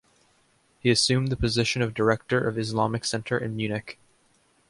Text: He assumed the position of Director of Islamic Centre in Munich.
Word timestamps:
He 0.79 0.89
assumed 0.89 1.27
the 1.27 1.37
position 1.37 1.83
of 1.83 1.93
Director 1.93 2.39
of 2.47 2.57
Islamic 2.57 3.05
Centre 3.05 3.37
in 3.37 3.55
Munich. 3.55 3.99